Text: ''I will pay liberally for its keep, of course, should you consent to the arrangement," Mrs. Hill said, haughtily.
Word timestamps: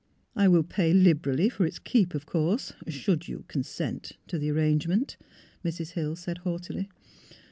''I 0.35 0.47
will 0.47 0.63
pay 0.63 0.93
liberally 0.93 1.47
for 1.47 1.63
its 1.63 1.77
keep, 1.77 2.15
of 2.15 2.25
course, 2.25 2.73
should 2.87 3.27
you 3.27 3.45
consent 3.47 4.13
to 4.29 4.39
the 4.39 4.49
arrangement," 4.49 5.15
Mrs. 5.63 5.91
Hill 5.91 6.15
said, 6.15 6.39
haughtily. 6.39 6.89